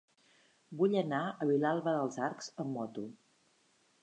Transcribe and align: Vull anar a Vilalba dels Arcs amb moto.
Vull 0.79 0.97
anar 1.01 1.19
a 1.45 1.49
Vilalba 1.51 1.93
dels 1.99 2.19
Arcs 2.31 2.51
amb 2.65 2.77
moto. 2.79 3.09